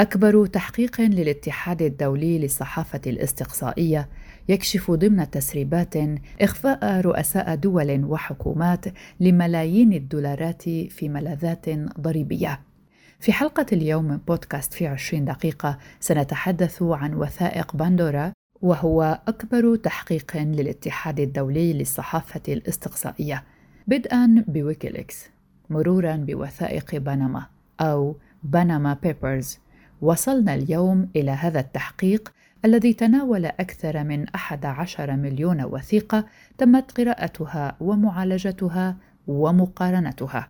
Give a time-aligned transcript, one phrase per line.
[0.00, 4.08] أكبر تحقيق للاتحاد الدولي للصحافة الاستقصائية
[4.48, 5.94] يكشف ضمن تسريبات
[6.40, 8.84] إخفاء رؤساء دول وحكومات
[9.20, 11.68] لملايين الدولارات في ملاذات
[12.00, 12.60] ضريبية.
[13.18, 18.32] في حلقة اليوم من بودكاست في عشرين دقيقة سنتحدث عن وثائق باندورا
[18.62, 23.44] وهو أكبر تحقيق للاتحاد الدولي للصحافة الاستقصائية
[23.86, 25.30] بدءا بويكيليكس
[25.70, 27.46] مرورا بوثائق بنما
[27.80, 29.58] أو بنما بيبرز
[30.02, 32.32] وصلنا اليوم إلى هذا التحقيق
[32.64, 36.26] الذي تناول أكثر من 11 مليون وثيقة
[36.58, 40.48] تمت قراءتها ومعالجتها ومقارنتها.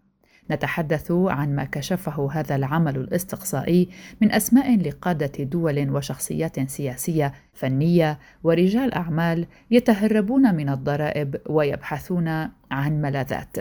[0.51, 3.89] نتحدث عن ما كشفه هذا العمل الاستقصائي
[4.21, 12.29] من أسماء لقادة دول وشخصيات سياسية، فنية ورجال أعمال يتهربون من الضرائب ويبحثون
[12.71, 13.57] عن ملاذات.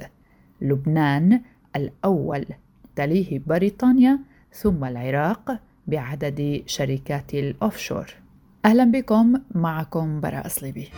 [0.61, 1.41] لبنان
[1.75, 2.45] الأول،
[2.95, 4.19] تليه بريطانيا،
[4.51, 8.05] ثم العراق، بعدد شركات الأوفشور.
[8.65, 10.89] أهلا بكم معكم براء صليبي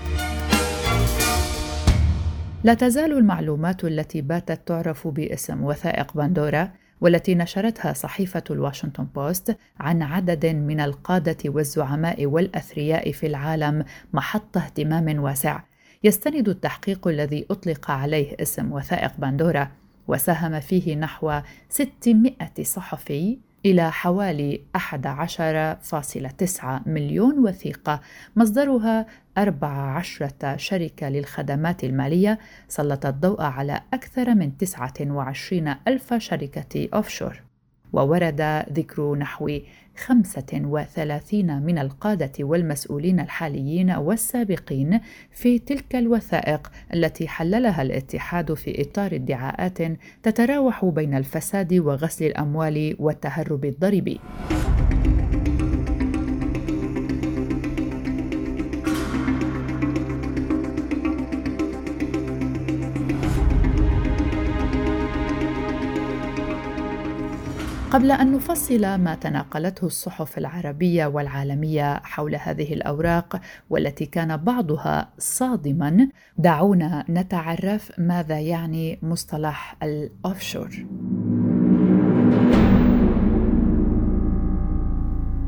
[2.63, 10.01] لا تزال المعلومات التي باتت تعرف باسم وثائق بندورا والتي نشرتها صحيفة الواشنطن بوست عن
[10.01, 15.59] عدد من القادة والزعماء والأثرياء في العالم محط اهتمام واسع.
[16.03, 19.71] يستند التحقيق الذي أطلق عليه اسم وثائق بندورا
[20.07, 21.39] وساهم فيه نحو
[21.69, 28.01] 600 صحفي إلى حوالي 11.9 مليون وثيقة.
[28.35, 29.05] مصدرها
[29.37, 32.39] 14 شركة للخدمات المالية.
[32.67, 37.41] سلط الضوء على أكثر من 29 ألف شركة أوفشور.
[37.93, 38.41] وورد
[38.73, 39.49] ذكر نحو
[39.97, 44.99] 35 من القادة والمسؤولين الحاليين والسابقين
[45.31, 49.77] في تلك الوثائق التي حللها الاتحاد في إطار ادعاءات
[50.23, 54.19] تتراوح بين الفساد وغسل الأموال والتهرب الضريبي.
[67.91, 76.09] قبل أن نفصل ما تناقلته الصحف العربية والعالمية حول هذه الأوراق والتي كان بعضها صادما
[76.37, 80.85] دعونا نتعرف ماذا يعني مصطلح الأوفشور.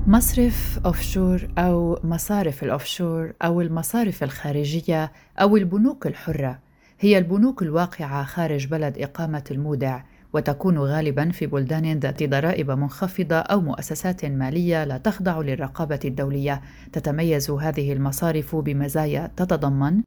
[0.08, 5.12] مصرف أوفشور أو مصارف الأوفشور أو المصارف الخارجية
[5.42, 6.60] أو البنوك الحرة
[7.00, 10.02] هي البنوك الواقعة خارج بلد إقامة المودع
[10.34, 16.62] وتكون غالبا في بلدان ذات ضرائب منخفضة أو مؤسسات مالية لا تخضع للرقابة الدولية.
[16.92, 20.02] تتميز هذه المصارف بمزايا تتضمن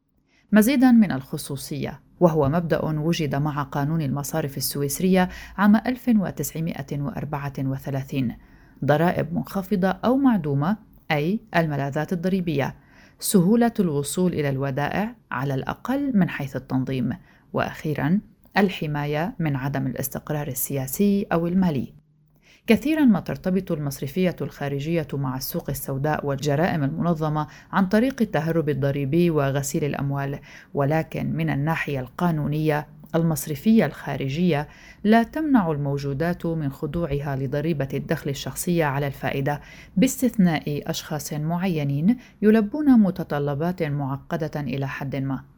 [0.53, 8.37] مزيدا من الخصوصية وهو مبدأ وجد مع قانون المصارف السويسرية عام 1934
[8.85, 10.77] ضرائب منخفضة أو معدومة
[11.11, 12.75] أي الملاذات الضريبية.
[13.19, 17.13] سهولة الوصول إلى الودائع على الأقل من حيث التنظيم.
[17.53, 18.21] وأخيرا
[18.59, 21.93] الحماية من عدم الاستقرار السياسي أو المالي.
[22.67, 29.85] كثيرا ما ترتبط المصرفية الخارجية مع السوق السوداء والجرائم المنظمة عن طريق التهرب الضريبي وغسيل
[29.85, 30.39] الأموال
[30.75, 34.69] ولكن من الناحية القانونية المصرفية الخارجية
[35.05, 39.61] لا تمنع الموجودات من خضوعها لضريبة الدخل الشخصية على الفائدة
[39.97, 45.56] باستثناء أشخاص معينين يلبون متطلبات معقدة إلى حد ما.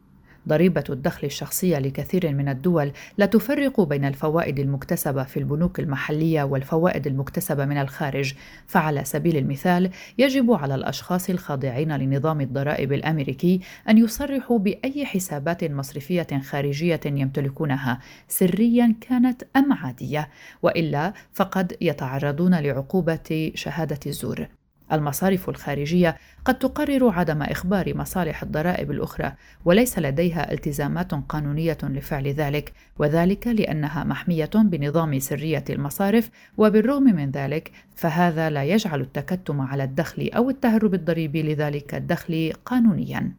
[0.48, 7.06] ضريبة الدخل الشخصية لكثير من الدول لا تفرق بين الفوائد المكتسبة في البنوك المحلية والفوائد
[7.06, 8.34] المكتسبة من الخارج،
[8.66, 16.26] فعلى سبيل المثال يجب على الأشخاص الخاضعين لنظام الضرائب الأمريكي أن يصرحوا بأي حسابات مصرفية
[16.42, 18.00] خارجية يمتلكونها.
[18.28, 20.28] سريا كانت أم عادية،
[20.62, 24.57] وإلا فقد يتعرضون لعقوبة شهادة الزور.
[24.92, 29.32] المصارف الخارجية قد تقرر عدم إخبار مصالح الضرائب الأخرى
[29.64, 37.72] وليس لديها التزامات قانونية لفعل ذلك وذلك لأنها محمية بنظام سرية المصارف وبالرغم من ذلك
[37.94, 43.32] فهذا لا يجعل التكتم على الدخل أو التهرب الضريبي لذلك الدخل قانونيا.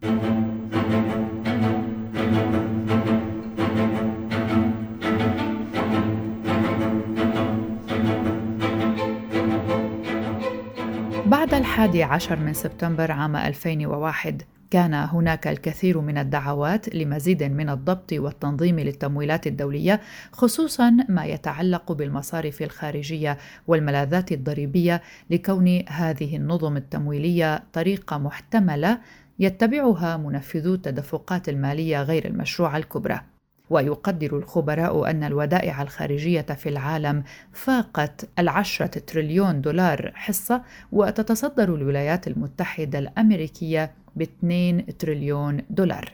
[11.80, 14.42] الحادي عشر من سبتمبر عام 2001
[14.72, 22.62] كان هناك الكثير من الدعوات لمزيد من الضبط والتنظيم للتمويلات الدولية خصوصا ما يتعلق بالمصارف
[22.62, 23.38] الخارجية
[23.68, 28.98] والملاذات الضريبية لكون هذه النظم التمويلية طريقة محتملة
[29.40, 33.22] يتبعها منفذو التدفقات المالية غير المشروعة الكبرى.
[33.70, 37.24] ويقدر الخبراء أن الودائع الخارجية في العالم
[37.54, 40.62] فاقت العشرة تريليون دولار حصة
[40.92, 46.14] وتتصدر الولايات المتحدة الأمريكية ب 2 تريليون دولار.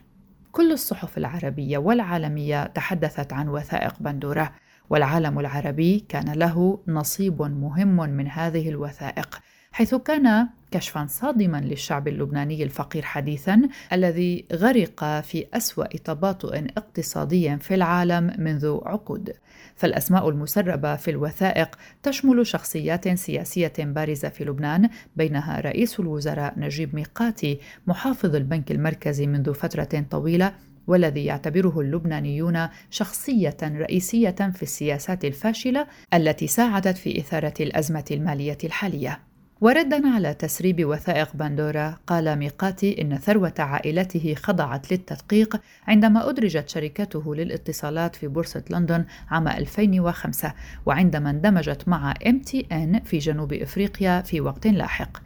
[0.52, 4.52] كل الصحف العربية والعالمية تحدثت عن وثائق بندورة
[4.90, 9.40] والعالم العربي كان له نصيب مهم من هذه الوثائق.
[9.76, 13.62] حيث كان كشفا صادما للشعب اللبناني الفقير حديثا
[13.94, 19.34] الذي غرق في أسوأ تباطؤ اقتصادي في العالم منذ عقود.
[19.76, 27.60] فالأسماء المسربة في الوثائق تشمل شخصيات سياسية بارزة في لبنان بينها رئيس الوزراء نجيب ميقاتي
[27.88, 30.54] محافظ البنك المركزي منذ فترة طويلة
[30.88, 39.35] والذي يعتبره اللبنانيون شخصية رئيسية في السياسات الفاشلة التي ساعدت في إثارة الأزمة المالية الحالية.
[39.62, 47.36] وردا على تسريب وثائق بندورا قال ميقاتي إن ثروة عائلته خضعت للتدقيق عندما أدرجت شركته
[47.36, 50.54] للاتصالات في بورصة لندن عام 2005
[50.86, 55.18] وعندما اندمجت مع MTN في جنوب إفريقيا في وقت لاحق.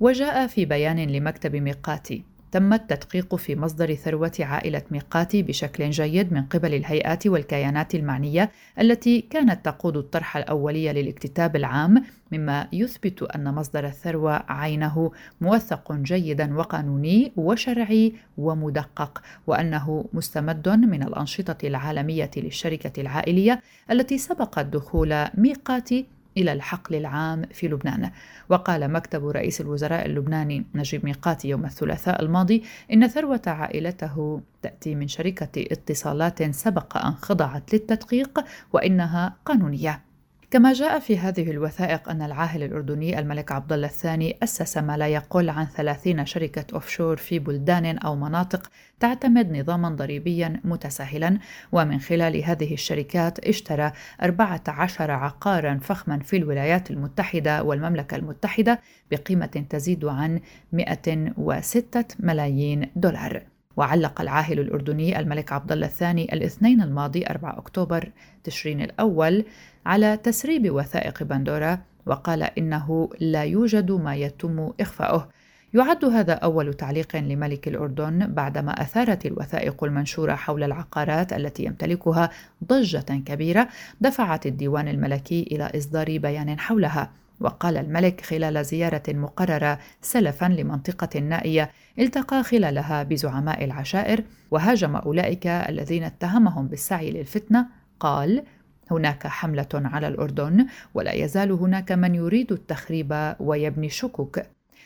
[0.00, 2.24] وجاء في بيان لمكتب ميقاتي.
[2.52, 8.50] تم التدقيق في مصدر ثروة عائلة ميقاتي بشكل جيد من قبل الهيئات والكيانات المعنية
[8.80, 16.56] التي كانت تقود الطرح الأولي للاكتتاب العام مما يثبت أن مصدر الثروة عينه موثق جيدا
[16.56, 23.60] وقانوني وشرعي ومدقق وأنه مستمد من الأنشطة العالمية للشركة العائلية
[23.90, 26.06] التي سبقت دخول ميقاتي
[26.36, 28.10] إلى الحقل العام في لبنان.
[28.48, 32.62] وقال مكتب رئيس الوزراء اللبناني نجيب ميقاتي يوم الثلاثاء الماضي
[32.92, 40.11] إن ثروة عائلته تأتي من شركة اتصالات سبق أن خضعت للتدقيق وإنها قانونية.
[40.52, 45.08] كما جاء في هذه الوثائق أن العاهل الأردني الملك عبد الله الثاني أسس ما لا
[45.08, 48.70] يقل عن 30 شركة أوفشور في بلدان أو مناطق
[49.00, 51.38] تعتمد نظاما ضريبيا متساهلا
[51.72, 60.04] ومن خلال هذه الشركات اشترى 14 عقارا فخما في الولايات المتحدة والمملكة المتحدة بقيمة تزيد
[60.04, 60.40] عن
[60.72, 63.42] 106 ملايين دولار.
[63.76, 68.10] وعلق العاهل الأردني الملك عبد الله الثاني الاثنين الماضي 4 أكتوبر
[68.44, 69.44] تشرين الأول
[69.86, 75.28] على تسريب وثائق بندورا وقال إنه لا يوجد ما يتم إخفاؤه.
[75.74, 82.30] يعد هذا أول تعليق لملك الأردن بعدما أثارت الوثائق المنشورة حول العقارات التي يمتلكها
[82.64, 83.68] ضجة كبيرة
[84.00, 87.10] دفعت الديوان الملكي إلى إصدار بيان حولها.
[87.40, 96.04] وقال الملك خلال زيارة مقررة سلفا لمنطقة نائية التقى خلالها بزعماء العشائر وهاجم أولئك الذين
[96.04, 97.66] اتهمهم بالسعي للفتنة.
[98.00, 98.42] قال
[98.90, 104.40] هناك حملة على الأردن ولا يزال هناك من يريد التخريب ويبني الشكوك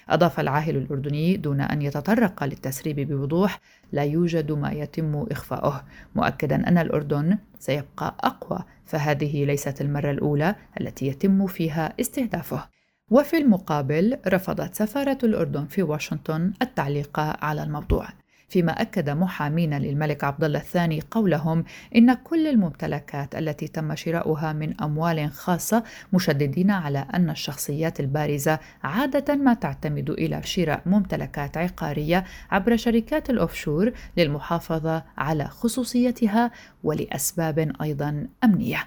[0.08, 3.60] أضاف العاهل الأردني دون أن يتطرق للتسريب بوضوح
[3.92, 5.84] لا يوجد ما يتم إخفاؤه.
[6.14, 12.68] مؤكدا أن الأردن سيبقى أقوى فهذه ليست المرة الأولى التي يتم فيها استهدافه.
[13.10, 18.08] وفي المقابل رفضت سفارة الأردن في واشنطن التعليق على الموضوع.
[18.48, 21.64] فيما أكد محامين للملك عبد الله الثاني قولهم
[21.96, 25.82] إن كل الممتلكات التي تم شراؤها من أموال خاصة
[26.12, 33.92] مشددين على أن الشخصيات البارزة عادة ما تعتمد إلى شراء ممتلكات عقارية عبر شركات الأوفشور
[34.16, 36.50] للمحافظة على خصوصيتها
[36.84, 38.84] ولأسباب أيضا أمنية.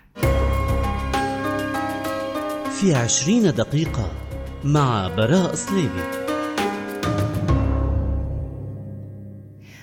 [2.79, 4.11] في عشرين دقيقة
[4.63, 6.18] مع براء صليبي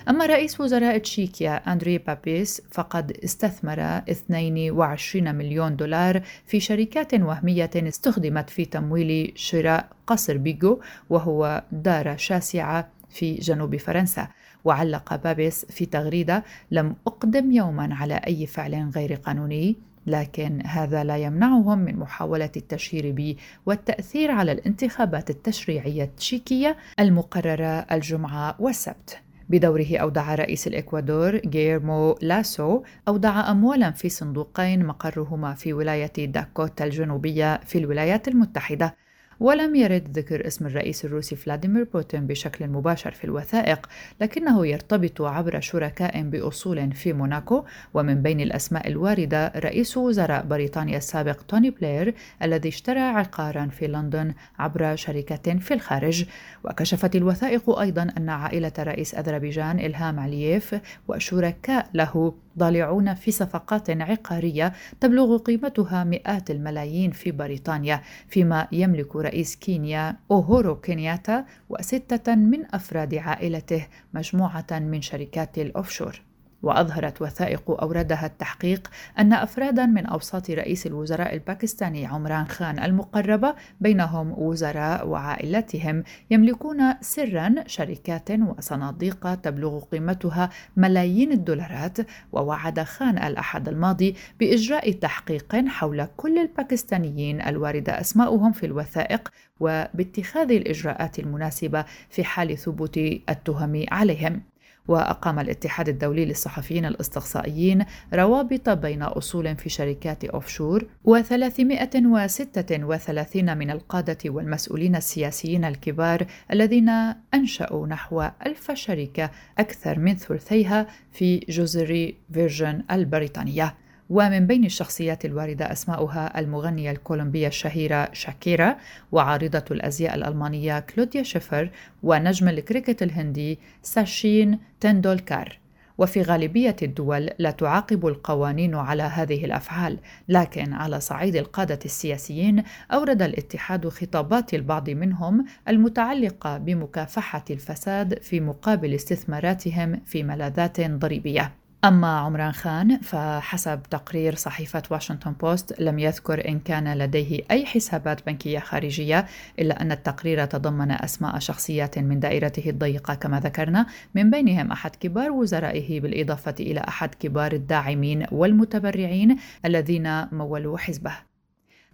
[0.09, 8.49] أما رئيس وزراء تشيكيا أندري بابيس فقد استثمر 22 مليون دولار في شركات وهمية استخدمت
[8.49, 14.27] في تمويل شراء قصر بيجو وهو دار شاسعة في جنوب فرنسا.
[14.65, 19.75] وعلق بابيس في تغريدة لم أقدم يوما على أي فعل غير قانوني
[20.07, 28.55] لكن هذا لا يمنعهم من محاولة التشهير بي والتأثير على الانتخابات التشريعية التشيكية المقررة الجمعة
[28.59, 29.26] والسبت.
[29.49, 37.57] بدوره أودع رئيس الإكوادور جيرمو لاسو أودع أموالا في صندوقين مقرهما في ولاية داكوتا الجنوبية
[37.57, 38.95] في الولايات المتحدة.
[39.39, 43.89] ولم يرد ذكر اسم الرئيس الروسي فلاديمير بوتين بشكل مباشر في الوثائق
[44.21, 47.63] لكنه يرتبط عبر شركاء بأصول في موناكو
[47.93, 52.13] ومن بين الأسماء الواردة رئيس وزراء بريطانيا السابق توني بلير
[52.43, 56.25] الذي اشترى عقارا في لندن عبر شركة في الخارج.
[56.63, 60.75] وكشفت الوثائق أيضا أن عائلة رئيس أذربيجان إلهام علييف
[61.07, 69.55] وشركاء له ضالعون في صفقات عقارية تبلغ قيمتها مئات الملايين في بريطانيا فيما يملك رئيس
[69.55, 76.26] كينيا أوهورو كينياتا وستة من أفراد عائلته مجموعة من شركات الأوفشور.
[76.63, 84.33] وأظهرت وثائق أوردها التحقيق أن أفرادا من أوساط رئيس الوزراء الباكستاني عمران خان المقربة بينهم
[84.37, 91.97] وزراء وعائلتهم يملكون سرا شركات وصناديق تبلغ قيمتها ملايين الدولارات
[92.31, 101.19] ووعد خان الأحد الماضي بإجراء تحقيق حول كل الباكستانيين الوارد أسماؤهم في الوثائق وباتخاذ الإجراءات
[101.19, 104.41] المناسبة في حال ثبوت التهم عليهم.
[104.87, 114.95] وأقام الاتحاد الدولي للصحفيين الاستقصائيين روابط بين أصول في شركات أوفشور و336 من القادة والمسؤولين
[114.95, 116.89] السياسيين الكبار الذين
[117.33, 123.75] أنشأوا نحو ألف شركة أكثر من ثلثيها في جزر فيرجن البريطانية.
[124.09, 128.75] ومن بين الشخصيات الواردة أسماؤها المغنية الكولومبية الشهيرة شاكيرا
[129.11, 131.69] وعارضة الأزياء الألمانية كلوديا شيفر
[132.03, 135.59] ونجم الكريكت الهندي ساشين تندولكار
[135.97, 139.99] وفي غالبية الدول لا تعاقب القوانين على هذه الأفعال،
[140.29, 148.93] لكن على صعيد القادة السياسيين أورد الاتحاد خطابات البعض منهم المتعلقة بمكافحة الفساد في مقابل
[148.93, 151.66] استثماراتهم في ملاذات ضريبية.
[151.85, 158.25] أما عمران خان فحسب تقرير صحيفة واشنطن بوست لم يذكر إن كان لديه أي حسابات
[158.25, 159.25] بنكية خارجية
[159.59, 165.31] إلا أن التقرير تضمن أسماء شخصيات من دائرته الضيقة كما ذكرنا من بينهم أحد كبار
[165.31, 171.13] وزرائه بالإضافة إلى أحد كبار الداعمين والمتبرعين الذين مولوا حزبه.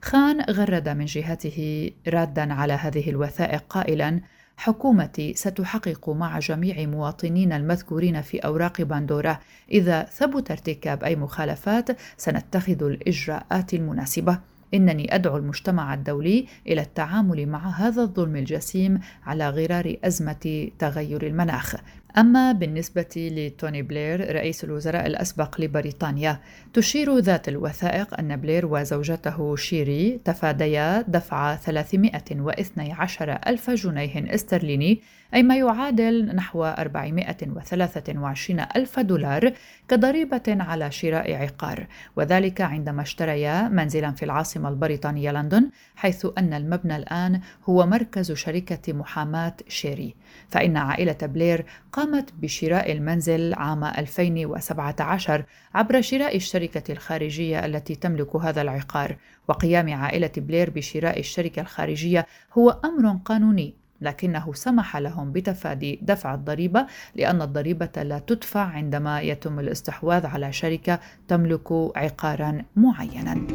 [0.01, 4.21] خان غرد من جهته رادا على هذه الوثائق قائلا
[4.57, 9.39] حكومتي ستحقق مع جميع مواطنين المذكورين في أوراق باندورا.
[9.71, 14.39] إذا ثبت ارتكاب أي مخالفات سنتخذ الإجراءات المناسبة.
[14.73, 21.75] إنني أدعو المجتمع الدولي إلى التعامل مع هذا الظلم الجسيم على غرار أزمة تغير المناخ.
[22.17, 26.39] أما بالنسبة لتوني بلير رئيس الوزراء الأسبق لبريطانيا
[26.73, 35.01] تشير ذات الوثائق أن بلير وزوجته شيري تفاديا دفع 312 ألف جنيه استرليني
[35.33, 39.53] أي ما يعادل نحو 423 ألف دولار
[39.87, 41.87] كضريبة على شراء عقار.
[42.15, 48.93] وذلك عندما اشتريا منزلا في العاصمة البريطانية لندن حيث أن المبنى الآن هو مركز شركة
[48.93, 50.15] محاماة شيري.
[50.49, 51.65] فإن عائلة بلير
[52.03, 59.17] قامت بشراء المنزل عام 2017 عبر شراء الشركة الخارجية التي تملك هذا العقار.
[59.47, 66.87] وقيام عائلة بلير بشراء الشركة الخارجية هو أمر قانوني لكنه سمح لهم بتفادي دفع الضريبة
[67.15, 73.47] لأن الضريبة لا تدفع عندما يتم الاستحواذ على شركة تملك عقارا معينا.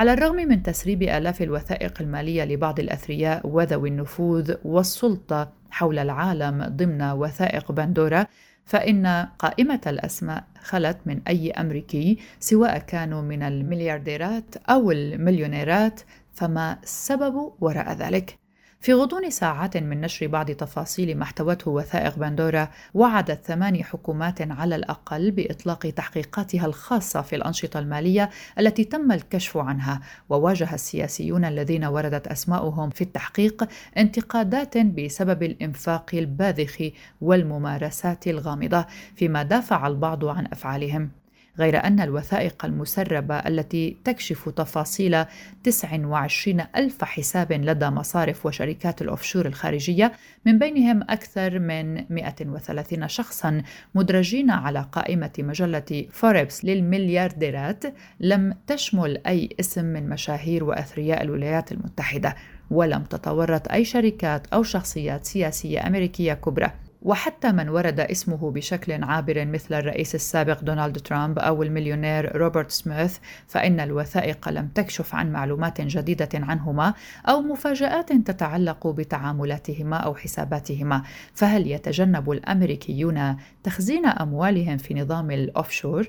[0.00, 7.02] على الرغم من تسريب آلاف الوثائق المالية لبعض الأثرياء وذوي النفوذ والسلطة حول العالم ضمن
[7.02, 8.26] وثائق بندورا
[8.64, 16.00] فإن قائمة الأسماء خلت من أي أمريكي سواء كانوا من المليارديرات أو المليونيرات
[16.34, 18.38] فما السبب وراء ذلك؟
[18.82, 24.76] في غضون ساعات من نشر بعض تفاصيل ما احتوته وثائق بندورا وعدت ثماني حكومات على
[24.76, 30.00] الأقل بإطلاق تحقيقاتها الخاصة في الأنشطة المالية التي تم الكشف عنها.
[30.28, 33.68] وواجه السياسيون الذين وردت أسماؤهم في التحقيق
[33.98, 36.82] انتقادات بسبب الإنفاق الباذخ
[37.20, 41.19] والممارسات الغامضة فيما دافع البعض عن أفعالهم.
[41.60, 45.24] غير أن الوثائق المسربة التي تكشف تفاصيل
[45.64, 50.12] 29 ألف حساب لدى مصارف وشركات الأوفشور الخارجية
[50.46, 53.62] من بينهم أكثر من 130 شخصا
[53.94, 57.84] مدرجين على قائمة مجلة فوربس للمليارديرات
[58.20, 62.36] لم تشمل أي اسم من مشاهير وأثرياء الولايات المتحدة
[62.70, 66.89] ولم تتورط أي شركات أو شخصيات سياسية أمريكية كبرى.
[67.02, 73.18] وحتى من ورد اسمه بشكل عابر مثل الرئيس السابق دونالد ترامب أو المليونير روبرت سميث
[73.46, 76.94] فإن الوثائق لم تكشف عن معلومات جديدة عنهما
[77.28, 81.02] أو مفاجآت تتعلق بتعاملاتهما أو حساباتهما.
[81.34, 86.08] فهل يتجنب الأمريكيون تخزين أموالهم في نظام الأوفشور؟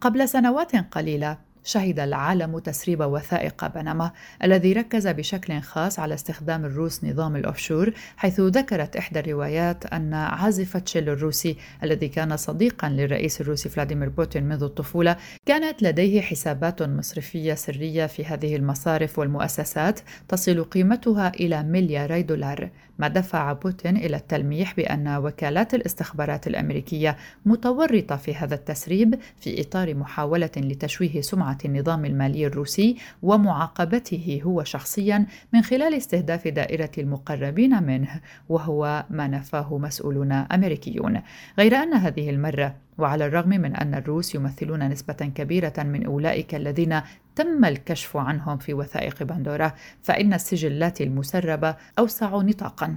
[0.00, 4.10] قبل سنوات قليلة شهد العالم تسريب وثائق بنما
[4.44, 10.76] الذي ركز بشكل خاص على استخدام الروس نظام الأوفشور حيث ذكرت إحدى الروايات أن عازف
[10.76, 17.54] تشيل الروسي الذي كان صديقا للرئيس الروسي فلاديمير بوتين منذ الطفولة كانت لديه حسابات مصرفية
[17.54, 22.70] سرية في هذه المصارف والمؤسسات تصل قيمتها إلى ملياري دولار.
[23.00, 27.16] ما دفع بوتين إلى التلميح بأن وكالات الاستخبارات الأمريكية
[27.46, 35.26] متورطة في هذا التسريب في إطار محاولة لتشويه سمعة النظام المالي الروسي ومعاقبته هو شخصيا
[35.52, 41.20] من خلال استهداف دائرة المقربين منه وهو ما نفاه مسؤولون أمريكيون.
[41.58, 47.00] غير أن هذه المرة وعلى الرغم من أن الروس يمثلون نسبة كبيرة من أولئك الذين
[47.36, 52.96] تم الكشف عنهم في وثائق بندورا فإن السجلات المسربة أوسع نطاقا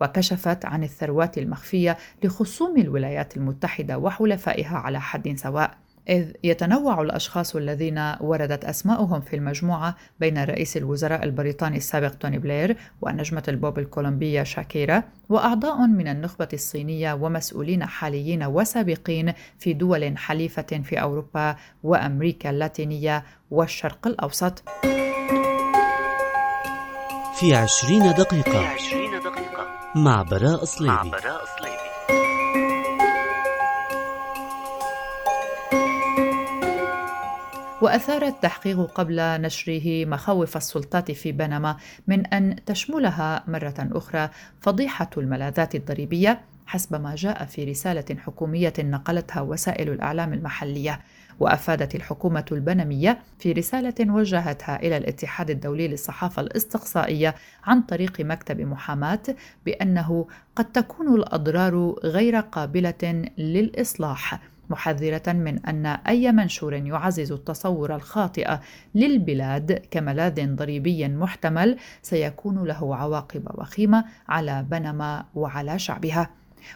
[0.00, 5.83] وكشفت عن الثروات المخفية لخصوم الولايات المتحدة وحلفائها على حد سواء.
[6.08, 12.76] إذ يتنوع الأشخاص الذين وردت أسماؤهم في المجموعة بين رئيس الوزراء البريطاني السابق توني بلير
[13.02, 21.00] ونجمة البوب الكولومبية شاكيرا وأعضاء من النخبة الصينية ومسؤولين حاليين وسابقين في دول حليفة في
[21.00, 24.62] أوروبا وأمريكا اللاتينية والشرق الأوسط
[27.34, 31.53] في عشرين دقيقة, في عشرين دقيقة مع براء صليبي, مع براء صليبي.
[37.84, 41.76] وأثار التحقيق قبل نشره مخاوف السلطات في بنما
[42.06, 49.40] من أن تشملها مرة أخرى فضيحة الملاذات الضريبية حسب ما جاء في رسالة حكومية نقلتها
[49.40, 51.00] وسائل الإعلام المحلية.
[51.40, 59.22] وأفادت الحكومة البنمية في رسالة وجهتها إلى الاتحاد الدولي للصحافة الاستقصائية عن طريق مكتب محاماة
[59.66, 60.26] بأنه
[60.56, 64.53] قد تكون الأضرار غير قابلة للإصلاح.
[64.70, 68.58] محذرة من أن أي منشور يعزز التصور الخاطئ
[68.94, 76.30] للبلاد كملاذ ضريبي محتمل سيكون له عواقب وخيمة على بنما وعلى شعبها.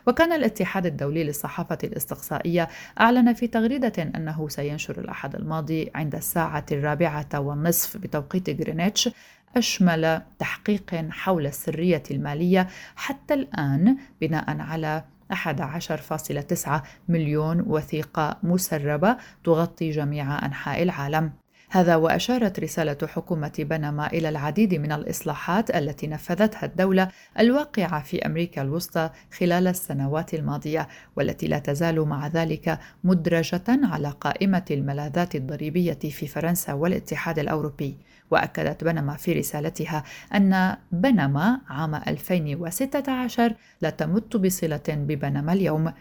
[0.07, 2.69] وكان الاتحاد الدولي للصحافة الاستقصائية
[3.01, 9.09] أعلن في تغريدة أنه سينشر الأحد الماضي عند الساعة الرابعة والنصف بتوقيت غرينتش
[9.57, 16.71] أشمل تحقيق حول السرية المالية حتى الآن بناء على 11.9
[17.09, 21.33] مليون وثيقة مسربة تغطي جميع أنحاء العالم.
[21.71, 27.09] هذا وأشارت رسالة حكومة بنما إلى العديد من الإصلاحات التي نفذتها الدولة
[27.39, 34.65] الواقعة في أمريكا الوسطى خلال السنوات الماضية والتي لا تزال مع ذلك مدرجة على قائمة
[34.71, 37.99] الملاذات الضريبية في فرنسا والاتحاد الأوروبي.
[38.31, 40.05] وأكدت بنما في رسالتها
[40.35, 45.93] أن بنما عام 2016 لا تمت بصلة ببنما اليوم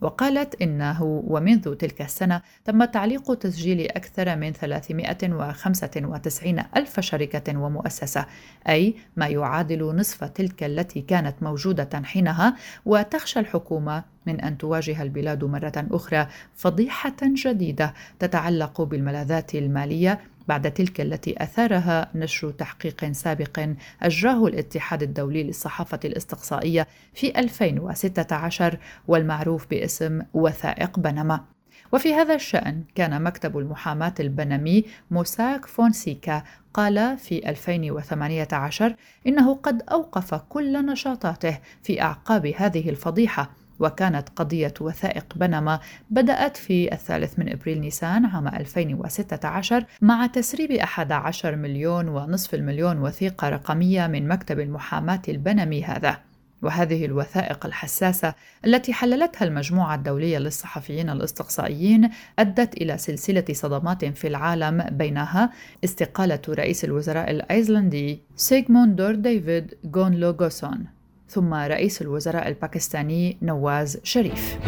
[0.00, 8.26] وقالت إنه ومنذ تلك السنة تم تعليق تسجيل أكثر من 395 ألف شركة ومؤسسة
[8.68, 12.56] أي ما يعادل نصف تلك التي كانت موجودة حينها
[12.86, 21.00] وتخشى الحكومة من أن تواجه البلاد مرة أخرى فضيحة جديدة تتعلق بالملاذات المالية بعد تلك
[21.00, 23.68] التي أثارها نشر تحقيق سابق
[24.02, 28.78] أجراه الاتحاد الدولي للصحافة الاستقصائية في 2016
[29.08, 31.44] والمعروف باسم وثائق بنما.
[31.92, 36.42] وفي هذا الشأن كان مكتب المحاماة البنمي موساك فونسيكا
[36.74, 45.24] قال في 2018 إنه قد أوقف كل نشاطاته في أعقاب هذه الفضيحة وكانت قضية وثائق
[45.36, 52.98] بنما بدأت في الثالث من إبريل نيسان عام 2016 مع تسريب 11 مليون ونصف المليون
[52.98, 56.18] وثيقة رقمية من مكتب المحاماة البنمي هذا.
[56.62, 58.34] وهذه الوثائق الحساسة
[58.64, 65.52] التي حللتها المجموعة الدولية للصحفيين الاستقصائيين أدت إلى سلسلة صدمات في العالم بينها
[65.84, 70.95] استقالة رئيس الوزراء الأيسلندي سيغموندور ديفيد غونلو غوسون
[71.28, 74.58] ثم رئيس الوزراء الباكستاني نواز شريف.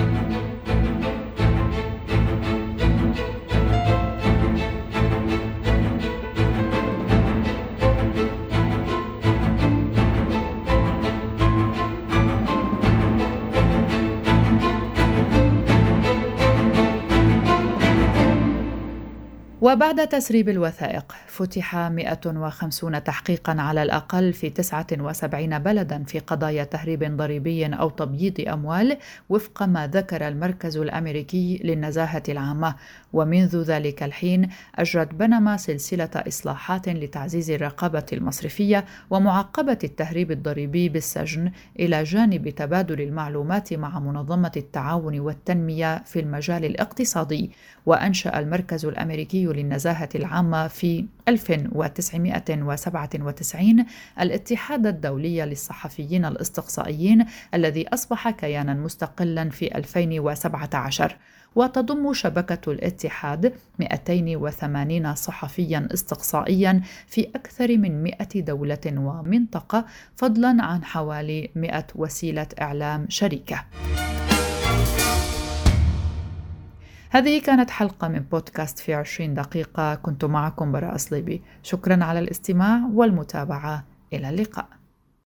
[19.68, 27.66] وبعد تسريب الوثائق فتح 150 تحقيقا على الأقل في 79 بلدا في قضايا تهريب ضريبي
[27.66, 28.96] أو تبييض أموال
[29.28, 32.74] وفق ما ذكر المركز الأمريكي للنزاهة العامة.
[33.12, 42.02] ومنذ ذلك الحين أجرت بنما سلسلة إصلاحات لتعزيز الرقابة المصرفية ومعاقبة التهريب الضريبي بالسجن إلى
[42.02, 47.50] جانب تبادل المعلومات مع منظمة التعاون والتنمية في المجال الاقتصادي.
[47.86, 53.84] وأنشأ المركز الأمريكي للنزاهة العامة في 1997
[54.20, 61.16] الاتحاد الدولي للصحفيين الاستقصائيين الذي أصبح كيانا مستقلا في 2017
[61.54, 69.84] وتضم شبكة الاتحاد 280 صحفيا استقصائيا في أكثر من 100 دولة ومنطقة
[70.16, 73.64] فضلا عن حوالي 100 وسيلة إعلام شريكة.
[77.10, 79.94] هذه كانت حلقة من بودكاست في 20 دقيقة.
[79.94, 83.84] كنت معكم براء صليبي شكرا على الاستماع والمتابعة.
[84.12, 84.77] إلى اللقاء.